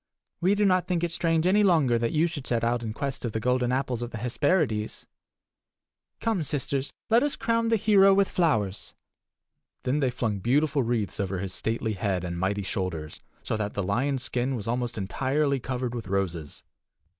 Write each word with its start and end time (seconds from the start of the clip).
We 0.39 0.55
do 0.55 0.65
not 0.65 0.87
think 0.87 1.03
it 1.03 1.11
strange 1.11 1.45
any 1.45 1.61
longer 1.61 1.99
that 1.99 2.11
you 2.11 2.25
should 2.25 2.47
set 2.47 2.63
out 2.63 2.81
in 2.81 2.91
quest 2.91 3.23
of 3.23 3.33
the 3.33 3.39
golden 3.39 3.71
apples 3.71 4.01
of 4.01 4.09
the 4.09 4.17
Hesperides. 4.17 5.05
Come, 6.19 6.41
sisters, 6.41 6.91
let 7.11 7.21
us 7.21 7.35
crown 7.35 7.67
the 7.67 7.75
hero 7.75 8.11
with 8.11 8.27
flowers!" 8.27 8.95
Then 9.83 9.99
they 9.99 10.09
flung 10.09 10.39
beautiful 10.39 10.81
wreaths 10.81 11.19
over 11.19 11.37
his 11.37 11.53
stately 11.53 11.93
head 11.93 12.23
and 12.23 12.39
mighty 12.39 12.63
shoulders, 12.63 13.21
so 13.43 13.55
that 13.57 13.75
the 13.75 13.83
lion's 13.83 14.23
skin 14.23 14.55
was 14.55 14.67
almost 14.67 14.97
entirely 14.97 15.59
covered 15.59 15.93
with 15.93 16.07
roses. 16.07 16.63